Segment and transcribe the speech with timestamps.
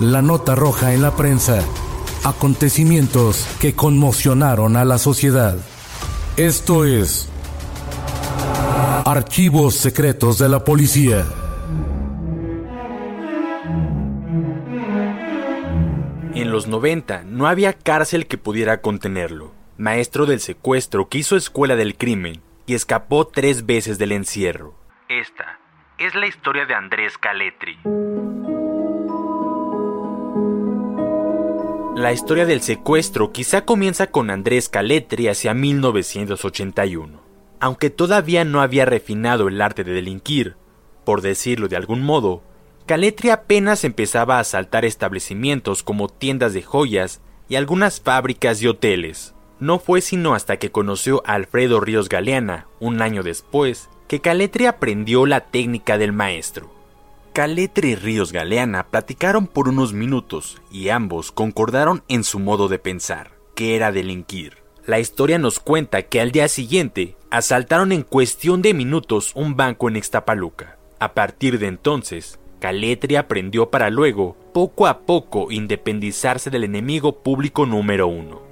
[0.00, 1.60] La nota roja en la prensa.
[2.22, 5.56] Acontecimientos que conmocionaron a la sociedad.
[6.36, 7.28] Esto es
[9.04, 11.26] Archivos Secretos de la Policía.
[16.32, 19.52] En los 90 no había cárcel que pudiera contenerlo.
[19.78, 24.74] Maestro del secuestro que hizo escuela del crimen y escapó tres veces del encierro.
[25.08, 25.58] Esta
[25.98, 27.80] es la historia de Andrés Caletri.
[31.98, 37.20] La historia del secuestro quizá comienza con Andrés Caletri hacia 1981.
[37.58, 40.54] Aunque todavía no había refinado el arte de delinquir,
[41.04, 42.44] por decirlo de algún modo,
[42.86, 49.34] Caletri apenas empezaba a asaltar establecimientos como tiendas de joyas y algunas fábricas y hoteles.
[49.58, 54.66] No fue sino hasta que conoció a Alfredo Ríos Galeana, un año después, que Caletri
[54.66, 56.77] aprendió la técnica del maestro.
[57.38, 62.80] Caletri y Ríos Galeana platicaron por unos minutos y ambos concordaron en su modo de
[62.80, 64.56] pensar, que era delinquir.
[64.84, 69.88] La historia nos cuenta que al día siguiente asaltaron en cuestión de minutos un banco
[69.88, 70.78] en Ixtapaluca.
[70.98, 77.66] A partir de entonces, Caletri aprendió para luego, poco a poco, independizarse del enemigo público
[77.66, 78.47] número uno.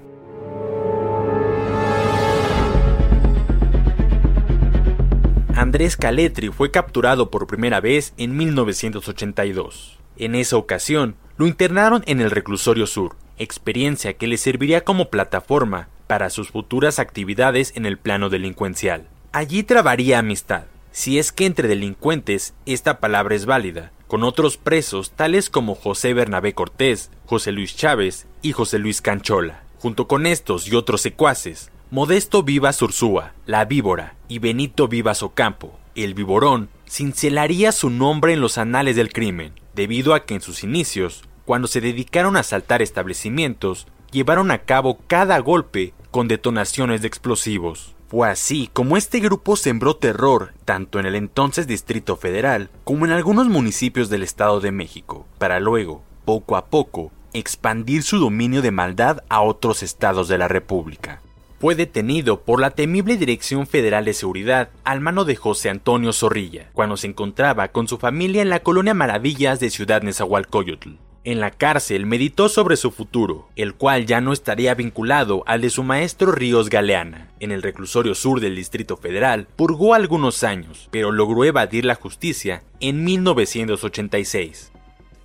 [5.56, 9.99] Andrés Caletri fue capturado por primera vez en 1982.
[10.19, 15.89] En esa ocasión, lo internaron en el Reclusorio Sur, experiencia que le serviría como plataforma
[16.06, 19.09] para sus futuras actividades en el plano delincuencial.
[19.33, 25.12] Allí trabaría amistad, si es que entre delincuentes esta palabra es válida, con otros presos
[25.12, 29.62] tales como José Bernabé Cortés, José Luis Chávez y José Luis Canchola.
[29.78, 35.78] Junto con estos y otros secuaces, Modesto Vivas Ursúa, la víbora, y Benito Vivas Ocampo,
[35.94, 40.64] el viborón, cincelaría su nombre en los anales del crimen, debido a que en sus
[40.64, 47.06] inicios, cuando se dedicaron a asaltar establecimientos, llevaron a cabo cada golpe con detonaciones de
[47.06, 47.94] explosivos.
[48.08, 53.12] Fue así como este grupo sembró terror tanto en el entonces Distrito Federal como en
[53.12, 58.72] algunos municipios del Estado de México, para luego, poco a poco, expandir su dominio de
[58.72, 61.20] maldad a otros estados de la República
[61.59, 66.71] fue detenido por la temible Dirección Federal de Seguridad al mano de José Antonio Zorrilla,
[66.72, 70.91] cuando se encontraba con su familia en la colonia Maravillas de Ciudad Nezahualcóyotl.
[71.27, 75.71] En la cárcel meditó sobre su futuro, el cual ya no estaría vinculado al de
[75.71, 77.33] su maestro Ríos Galeana.
[77.41, 82.62] En el reclusorio sur del Distrito Federal purgó algunos años, pero logró evadir la justicia
[82.78, 84.71] en 1986.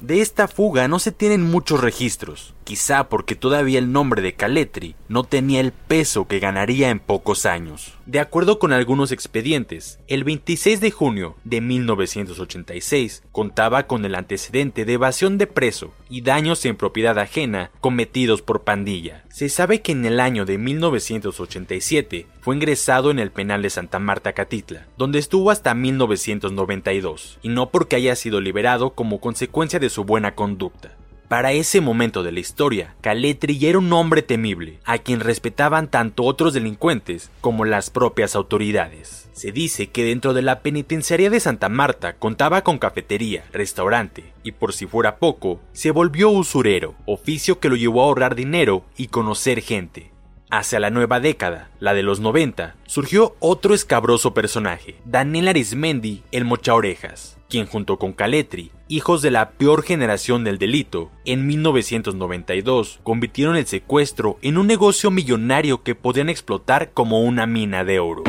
[0.02, 4.96] De esta fuga no se tienen muchos registros, quizá porque todavía el nombre de Caletri
[5.08, 7.94] no tenía el peso que ganaría en pocos años.
[8.12, 14.84] De acuerdo con algunos expedientes, el 26 de junio de 1986 contaba con el antecedente
[14.84, 19.24] de evasión de preso y daños en propiedad ajena cometidos por pandilla.
[19.30, 23.98] Se sabe que en el año de 1987 fue ingresado en el penal de Santa
[23.98, 29.90] Marta Catitla, donde estuvo hasta 1992, y no porque haya sido liberado como consecuencia de
[29.90, 30.98] su buena conducta.
[31.32, 36.24] Para ese momento de la historia, Caletri era un hombre temible, a quien respetaban tanto
[36.24, 39.30] otros delincuentes como las propias autoridades.
[39.32, 44.52] Se dice que dentro de la penitenciaría de Santa Marta contaba con cafetería, restaurante, y
[44.52, 49.08] por si fuera poco, se volvió usurero, oficio que lo llevó a ahorrar dinero y
[49.08, 50.12] conocer gente.
[50.54, 56.44] Hacia la nueva década, la de los 90, surgió otro escabroso personaje, Daniel Arismendi, el
[56.44, 63.00] Mocha Orejas, quien junto con Caletri, hijos de la peor generación del delito, en 1992
[63.02, 68.24] convirtieron el secuestro en un negocio millonario que podían explotar como una mina de oro.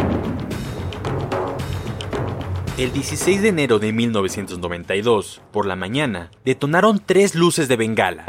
[2.78, 8.24] El 16 de enero de 1992, por la mañana, detonaron tres luces de bengala,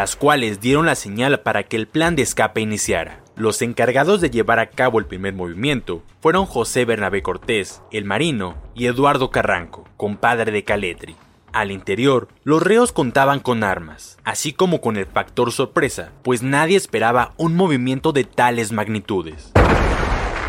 [0.00, 3.20] las cuales dieron la señal para que el plan de escape iniciara.
[3.36, 8.54] Los encargados de llevar a cabo el primer movimiento fueron José Bernabé Cortés, el marino,
[8.74, 11.16] y Eduardo Carranco, compadre de Caletri.
[11.52, 16.78] Al interior, los reos contaban con armas, así como con el factor sorpresa, pues nadie
[16.78, 19.52] esperaba un movimiento de tales magnitudes.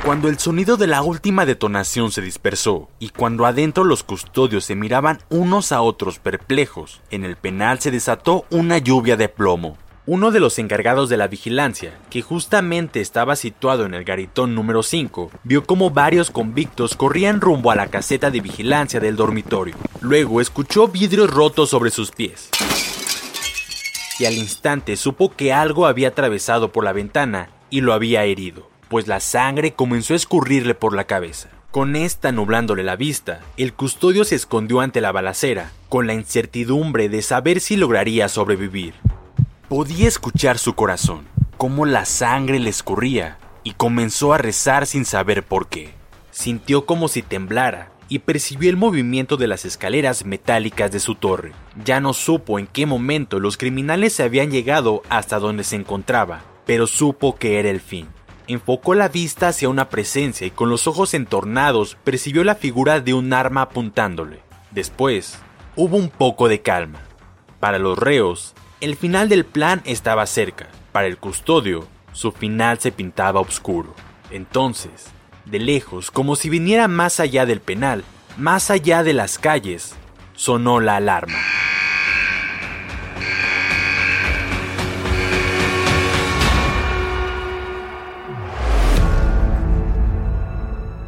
[0.03, 4.73] Cuando el sonido de la última detonación se dispersó y cuando adentro los custodios se
[4.73, 9.77] miraban unos a otros perplejos, en el penal se desató una lluvia de plomo.
[10.07, 14.81] Uno de los encargados de la vigilancia, que justamente estaba situado en el garitón número
[14.81, 19.75] 5, vio como varios convictos corrían rumbo a la caseta de vigilancia del dormitorio.
[20.01, 22.49] Luego escuchó vidrios rotos sobre sus pies.
[24.17, 28.70] Y al instante supo que algo había atravesado por la ventana y lo había herido
[28.91, 31.47] pues la sangre comenzó a escurrirle por la cabeza.
[31.71, 37.07] Con esta nublándole la vista, el custodio se escondió ante la balacera, con la incertidumbre
[37.07, 38.93] de saber si lograría sobrevivir.
[39.69, 41.21] Podía escuchar su corazón,
[41.55, 45.93] cómo la sangre le escurría, y comenzó a rezar sin saber por qué.
[46.31, 51.53] Sintió como si temblara y percibió el movimiento de las escaleras metálicas de su torre.
[51.85, 56.41] Ya no supo en qué momento los criminales se habían llegado hasta donde se encontraba,
[56.65, 58.09] pero supo que era el fin
[58.53, 63.13] enfocó la vista hacia una presencia y con los ojos entornados percibió la figura de
[63.13, 64.41] un arma apuntándole.
[64.71, 65.37] Después,
[65.75, 67.01] hubo un poco de calma.
[67.59, 70.67] Para los reos, el final del plan estaba cerca.
[70.91, 73.93] Para el custodio, su final se pintaba oscuro.
[74.31, 75.07] Entonces,
[75.45, 78.03] de lejos, como si viniera más allá del penal,
[78.37, 79.95] más allá de las calles,
[80.33, 81.37] sonó la alarma.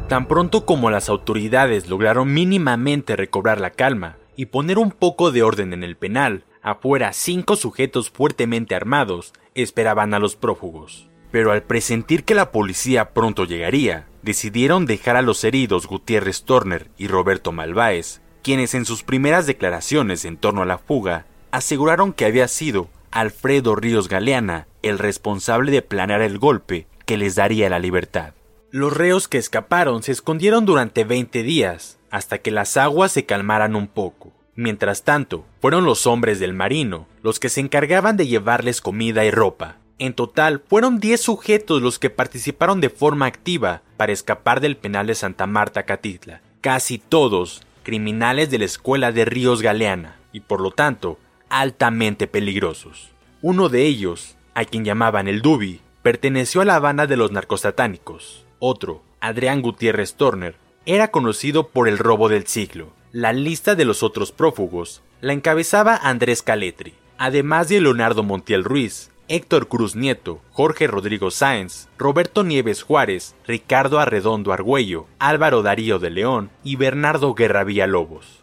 [0.08, 5.42] Tan pronto como las autoridades lograron mínimamente recobrar la calma y poner un poco de
[5.42, 11.08] orden en el penal, afuera cinco sujetos fuertemente armados esperaban a los prófugos.
[11.30, 16.90] Pero al presentir que la policía pronto llegaría, decidieron dejar a los heridos Gutiérrez Turner
[16.98, 22.26] y Roberto Malváez, quienes en sus primeras declaraciones en torno a la fuga aseguraron que
[22.26, 27.78] había sido Alfredo Ríos Galeana el responsable de planear el golpe que les daría la
[27.78, 28.34] libertad.
[28.74, 33.76] Los reos que escaparon se escondieron durante 20 días, hasta que las aguas se calmaran
[33.76, 34.32] un poco.
[34.56, 39.30] Mientras tanto, fueron los hombres del marino los que se encargaban de llevarles comida y
[39.30, 39.76] ropa.
[40.00, 45.06] En total, fueron 10 sujetos los que participaron de forma activa para escapar del penal
[45.06, 50.60] de Santa Marta Catitla, casi todos criminales de la escuela de Ríos Galeana, y por
[50.60, 53.12] lo tanto, altamente peligrosos.
[53.40, 58.43] Uno de ellos, a quien llamaban el Dubi, perteneció a la banda de los narcosatánicos,
[58.64, 60.56] otro, Adrián Gutiérrez Turner,
[60.86, 62.92] era conocido por el robo del siglo.
[63.12, 69.10] La lista de los otros prófugos la encabezaba Andrés Caletri, además de Leonardo Montiel Ruiz,
[69.28, 76.10] Héctor Cruz Nieto, Jorge Rodrigo Sáenz, Roberto Nieves Juárez, Ricardo Arredondo Argüello, Álvaro Darío de
[76.10, 78.42] León y Bernardo Guerra Villalobos.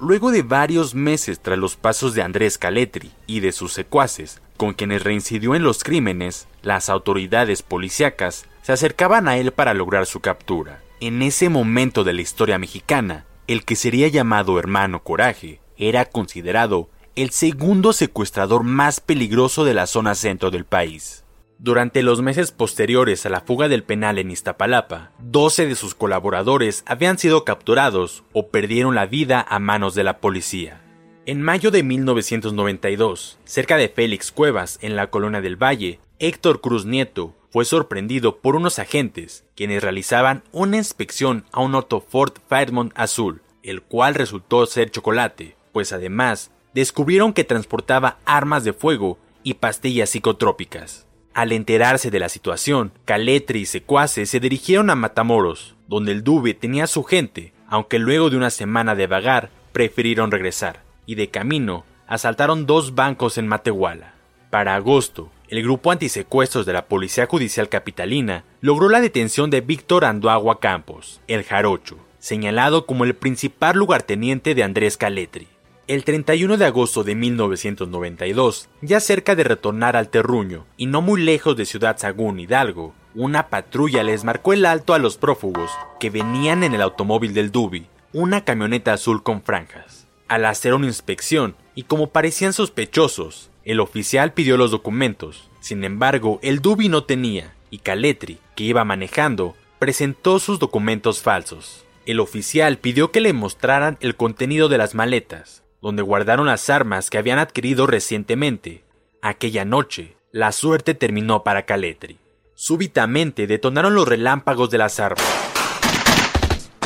[0.00, 4.74] Luego de varios meses tras los pasos de Andrés Caletri y de sus secuaces, con
[4.74, 10.20] quienes reincidió en los crímenes, las autoridades policíacas se acercaban a él para lograr su
[10.20, 10.82] captura.
[11.00, 16.90] En ese momento de la historia mexicana, el que sería llamado Hermano Coraje era considerado
[17.14, 21.24] el segundo secuestrador más peligroso de la zona centro del país.
[21.60, 26.82] Durante los meses posteriores a la fuga del penal en Iztapalapa, 12 de sus colaboradores
[26.86, 30.80] habían sido capturados o perdieron la vida a manos de la policía.
[31.28, 36.86] En mayo de 1992, cerca de Félix Cuevas, en la colonia del Valle, Héctor Cruz
[36.86, 42.94] Nieto fue sorprendido por unos agentes quienes realizaban una inspección a un auto Ford Fairmont
[42.94, 49.52] azul, el cual resultó ser chocolate, pues además descubrieron que transportaba armas de fuego y
[49.52, 51.06] pastillas psicotrópicas.
[51.34, 56.54] Al enterarse de la situación, Caletri y secuaces se dirigieron a Matamoros, donde el Dube
[56.54, 61.86] tenía su gente, aunque luego de una semana de vagar prefirieron regresar, y de camino
[62.06, 64.12] asaltaron dos bancos en Matehuala.
[64.50, 70.04] Para agosto, el grupo antisecuestros de la Policía Judicial Capitalina logró la detención de Víctor
[70.04, 75.48] Anduagua Campos, el Jarocho, señalado como el principal lugarteniente de Andrés Caletri.
[75.86, 81.22] El 31 de agosto de 1992, ya cerca de retornar al terruño y no muy
[81.22, 86.10] lejos de Ciudad Sagún, Hidalgo, una patrulla les marcó el alto a los prófugos que
[86.10, 89.97] venían en el automóvil del Dubi, una camioneta azul con franjas.
[90.28, 95.48] Al hacer una inspección, y como parecían sospechosos, el oficial pidió los documentos.
[95.60, 101.86] Sin embargo, el Dubi no tenía, y Caletri, que iba manejando, presentó sus documentos falsos.
[102.04, 107.08] El oficial pidió que le mostraran el contenido de las maletas, donde guardaron las armas
[107.08, 108.84] que habían adquirido recientemente.
[109.22, 112.18] Aquella noche, la suerte terminó para Caletri.
[112.54, 115.24] Súbitamente detonaron los relámpagos de las armas.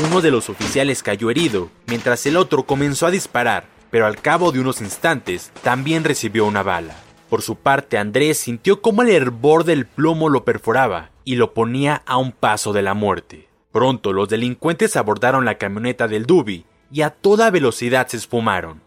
[0.05, 4.51] Uno de los oficiales cayó herido, mientras el otro comenzó a disparar, pero al cabo
[4.51, 6.97] de unos instantes también recibió una bala.
[7.31, 12.03] Por su parte, Andrés sintió cómo el hervor del plomo lo perforaba y lo ponía
[12.05, 13.49] a un paso de la muerte.
[13.71, 18.81] Pronto los delincuentes abordaron la camioneta del Dubi y a toda velocidad se esfumaron.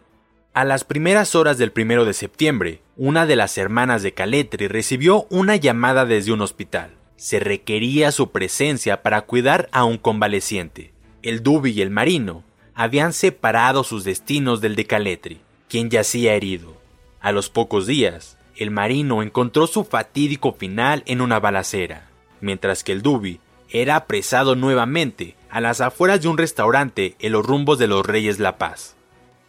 [0.52, 5.26] A las primeras horas del primero de septiembre, una de las hermanas de Caletri recibió
[5.30, 6.90] una llamada desde un hospital.
[7.16, 10.95] Se requería su presencia para cuidar a un convaleciente.
[11.26, 12.44] El Dubi y el marino
[12.76, 16.76] habían separado sus destinos del de Caletri, quien yacía herido.
[17.20, 22.08] A los pocos días, el marino encontró su fatídico final en una balacera,
[22.40, 23.40] mientras que el Dubi
[23.70, 28.38] era apresado nuevamente a las afueras de un restaurante en los rumbos de los Reyes
[28.38, 28.94] La Paz.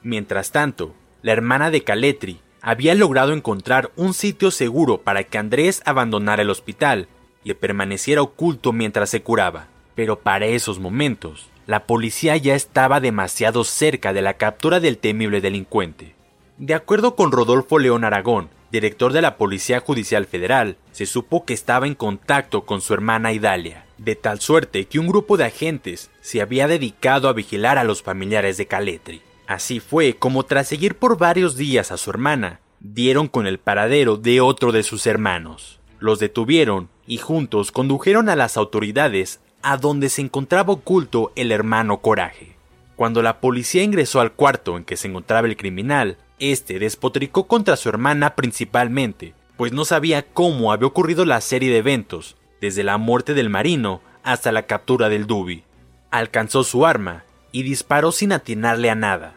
[0.02, 5.84] Mientras tanto, la hermana de Caletri había logrado encontrar un sitio seguro para que Andrés
[5.86, 7.08] abandonara el hospital
[7.44, 9.68] y permaneciera oculto mientras se curaba.
[9.94, 15.42] Pero para esos momentos, la policía ya estaba demasiado cerca de la captura del temible
[15.42, 16.16] delincuente.
[16.58, 21.54] De acuerdo con Rodolfo León Aragón, director de la Policía Judicial Federal, se supo que
[21.54, 26.10] estaba en contacto con su hermana Idalia, de tal suerte que un grupo de agentes
[26.22, 29.22] se había dedicado a vigilar a los familiares de Caletri.
[29.46, 34.16] Así fue como tras seguir por varios días a su hermana, dieron con el paradero
[34.16, 35.80] de otro de sus hermanos.
[36.00, 42.00] Los detuvieron y juntos condujeron a las autoridades a donde se encontraba oculto el hermano
[42.00, 42.56] Coraje.
[42.96, 47.76] Cuando la policía ingresó al cuarto en que se encontraba el criminal, este despotricó contra
[47.76, 52.98] su hermana principalmente, pues no sabía cómo había ocurrido la serie de eventos desde la
[52.98, 55.64] muerte del marino hasta la captura del Dubi.
[56.12, 59.36] Alcanzó su arma y disparó sin atinarle a nada.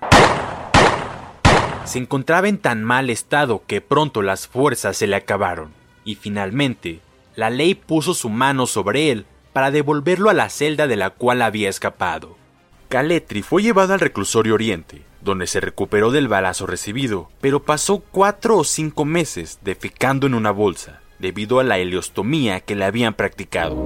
[1.85, 5.73] Se encontraba en tan mal estado que pronto las fuerzas se le acabaron,
[6.05, 7.01] y finalmente
[7.35, 11.43] la ley puso su mano sobre él para devolverlo a la celda de la cual
[11.43, 12.37] había escapado.
[12.89, 18.57] Caletri fue llevado al reclusorio Oriente, donde se recuperó del balazo recibido, pero pasó cuatro
[18.57, 23.77] o cinco meses defecando en una bolsa, debido a la heliostomía que le habían practicado.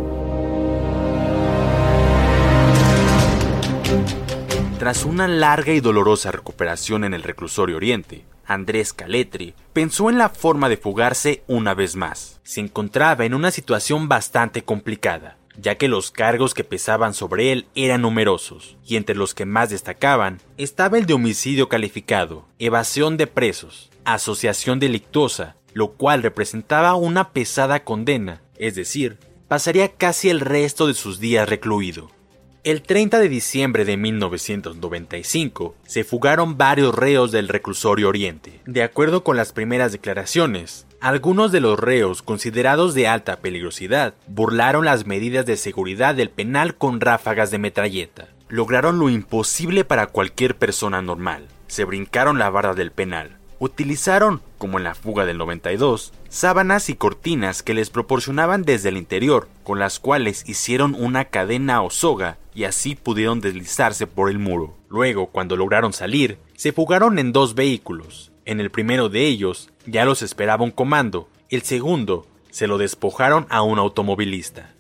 [4.79, 10.29] Tras una larga y dolorosa recuperación en el reclusorio Oriente, Andrés Caletri pensó en la
[10.29, 12.41] forma de fugarse una vez más.
[12.43, 17.67] Se encontraba en una situación bastante complicada, ya que los cargos que pesaban sobre él
[17.75, 23.27] eran numerosos, y entre los que más destacaban estaba el de homicidio calificado, evasión de
[23.27, 29.19] presos, asociación delictuosa lo cual representaba una pesada condena, es decir,
[29.49, 32.11] pasaría casi el resto de sus días recluido.
[32.65, 38.59] El 30 de diciembre de 1995 se fugaron varios reos del reclusorio Oriente.
[38.65, 44.87] De acuerdo con las primeras declaraciones, algunos de los reos considerados de alta peligrosidad burlaron
[44.87, 48.29] las medidas de seguridad del penal con ráfagas de metralleta.
[48.49, 51.49] Lograron lo imposible para cualquier persona normal.
[51.67, 56.97] Se brincaron la barra del penal, Utilizaron, como en la fuga del 92, sábanas y
[56.97, 62.37] cortinas que les proporcionaban desde el interior, con las cuales hicieron una cadena o soga
[62.55, 64.77] y así pudieron deslizarse por el muro.
[64.91, 68.33] Luego, cuando lograron salir, se fugaron en dos vehículos.
[68.45, 73.47] En el primero de ellos ya los esperaba un comando, el segundo se lo despojaron
[73.49, 74.75] a un automovilista.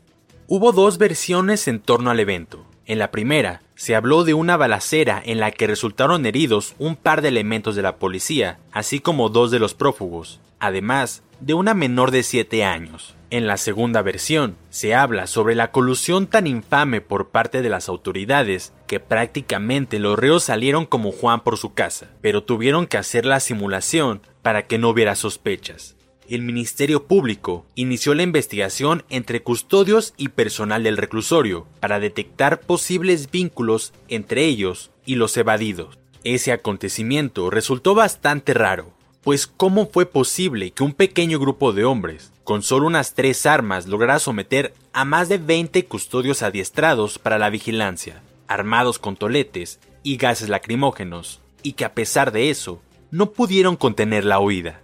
[0.46, 2.66] Hubo dos versiones en torno al evento.
[2.86, 7.22] En la primera, se habló de una balacera en la que resultaron heridos un par
[7.22, 12.10] de elementos de la policía, así como dos de los prófugos, además de una menor
[12.10, 13.16] de 7 años.
[13.30, 17.88] En la segunda versión, se habla sobre la colusión tan infame por parte de las
[17.88, 23.24] autoridades que prácticamente los reos salieron como Juan por su casa, pero tuvieron que hacer
[23.24, 25.96] la simulación para que no hubiera sospechas
[26.28, 33.30] el Ministerio Público inició la investigación entre custodios y personal del reclusorio para detectar posibles
[33.30, 35.98] vínculos entre ellos y los evadidos.
[36.24, 42.32] Ese acontecimiento resultó bastante raro, pues ¿cómo fue posible que un pequeño grupo de hombres,
[42.44, 47.50] con solo unas tres armas, lograra someter a más de 20 custodios adiestrados para la
[47.50, 51.40] vigilancia, armados con toletes y gases lacrimógenos?
[51.64, 54.80] y que a pesar de eso, no pudieron contener la huida.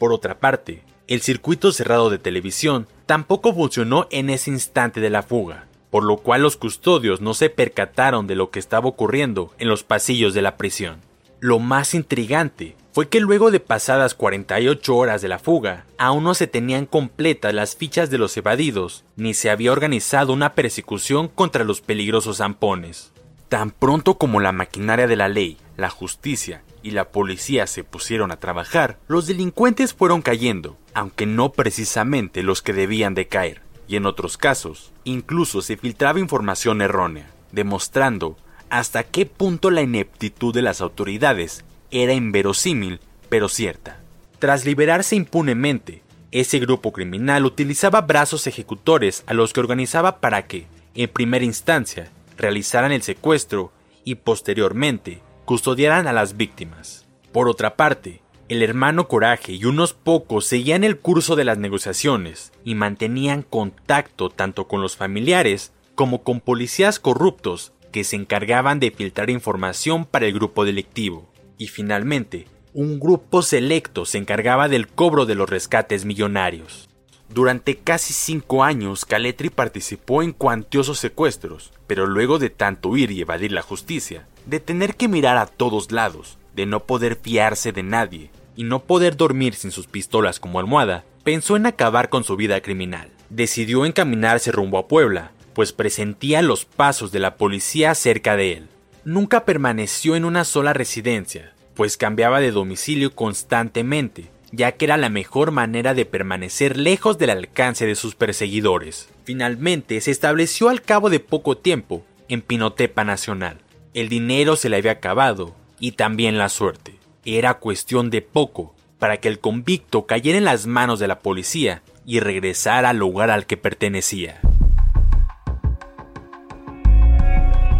[0.00, 5.22] Por otra parte, el circuito cerrado de televisión tampoco funcionó en ese instante de la
[5.22, 9.68] fuga, por lo cual los custodios no se percataron de lo que estaba ocurriendo en
[9.68, 11.00] los pasillos de la prisión.
[11.38, 16.32] Lo más intrigante fue que luego de pasadas 48 horas de la fuga, aún no
[16.32, 21.62] se tenían completas las fichas de los evadidos, ni se había organizado una persecución contra
[21.62, 23.12] los peligrosos zampones.
[23.50, 28.30] Tan pronto como la maquinaria de la ley, la justicia y la policía se pusieron
[28.30, 33.96] a trabajar, los delincuentes fueron cayendo, aunque no precisamente los que debían de caer, y
[33.96, 38.36] en otros casos, incluso se filtraba información errónea, demostrando
[38.68, 44.00] hasta qué punto la ineptitud de las autoridades era inverosímil, pero cierta.
[44.38, 50.66] Tras liberarse impunemente, ese grupo criminal utilizaba brazos ejecutores a los que organizaba para que,
[50.94, 53.72] en primera instancia, realizaran el secuestro
[54.04, 57.08] y posteriormente custodiaran a las víctimas.
[57.32, 62.52] Por otra parte, el hermano Coraje y unos pocos seguían el curso de las negociaciones
[62.64, 68.92] y mantenían contacto tanto con los familiares como con policías corruptos que se encargaban de
[68.92, 71.28] filtrar información para el grupo delictivo.
[71.58, 76.89] Y finalmente, un grupo selecto se encargaba del cobro de los rescates millonarios.
[77.32, 83.20] Durante casi cinco años, Caletri participó en cuantiosos secuestros, pero luego de tanto huir y
[83.20, 87.84] evadir la justicia, de tener que mirar a todos lados, de no poder fiarse de
[87.84, 92.34] nadie y no poder dormir sin sus pistolas como almohada, pensó en acabar con su
[92.34, 93.10] vida criminal.
[93.28, 98.68] Decidió encaminarse rumbo a Puebla, pues presentía los pasos de la policía cerca de él.
[99.04, 105.08] Nunca permaneció en una sola residencia, pues cambiaba de domicilio constantemente, ya que era la
[105.08, 109.08] mejor manera de permanecer lejos del alcance de sus perseguidores.
[109.24, 113.58] Finalmente se estableció al cabo de poco tiempo en Pinotepa Nacional.
[113.94, 116.94] El dinero se le había acabado y también la suerte.
[117.24, 121.82] Era cuestión de poco para que el convicto cayera en las manos de la policía
[122.06, 124.40] y regresara al lugar al que pertenecía.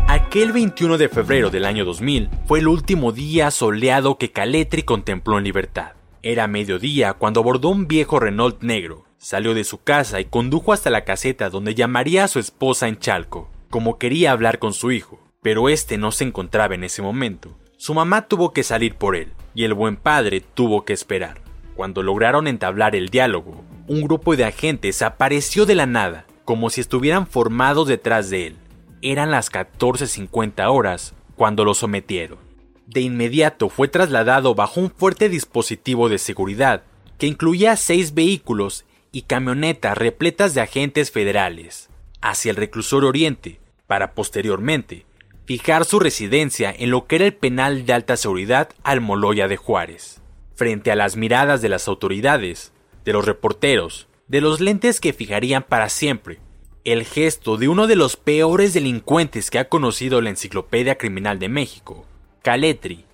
[0.09, 5.39] Aquel 21 de febrero del año 2000 fue el último día soleado que Caletri contempló
[5.39, 5.93] en libertad.
[6.23, 10.91] Era mediodía cuando abordó un viejo Renault negro, salió de su casa y condujo hasta
[10.91, 15.19] la caseta donde llamaría a su esposa en Chalco, como quería hablar con su hijo,
[15.41, 17.57] pero este no se encontraba en ese momento.
[17.79, 21.41] Su mamá tuvo que salir por él, y el buen padre tuvo que esperar.
[21.75, 26.83] Cuando lograron entablar el diálogo, un grupo de agentes apareció de la nada, como si
[26.83, 28.57] estuvieran formados detrás de él.
[29.01, 32.50] Eran las 14.50 horas cuando lo sometieron.
[32.91, 36.83] De inmediato fue trasladado bajo un fuerte dispositivo de seguridad
[37.19, 41.89] que incluía seis vehículos y camionetas repletas de agentes federales
[42.21, 45.07] hacia el reclusor oriente para posteriormente
[45.45, 50.21] fijar su residencia en lo que era el penal de alta seguridad Almoloya de Juárez.
[50.57, 52.73] Frente a las miradas de las autoridades,
[53.05, 56.41] de los reporteros, de los lentes que fijarían para siempre
[56.83, 61.49] el gesto de uno de los peores delincuentes que ha conocido la Enciclopedia Criminal de
[61.49, 62.05] México,
[62.43, 63.05] Caletri,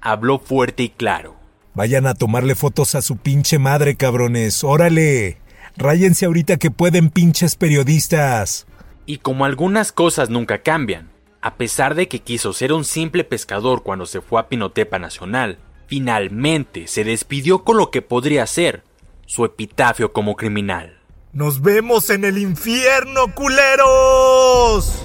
[0.00, 1.36] habló fuerte y claro.
[1.74, 4.62] Vayan a tomarle fotos a su pinche madre, cabrones.
[4.62, 5.38] Órale.
[5.76, 8.66] Ráyense ahorita que pueden, pinches periodistas.
[9.06, 13.82] Y como algunas cosas nunca cambian, a pesar de que quiso ser un simple pescador
[13.82, 18.84] cuando se fue a Pinotepa Nacional, finalmente se despidió con lo que podría ser
[19.26, 20.98] su epitafio como criminal.
[21.32, 25.04] Nos vemos en el infierno, culeros.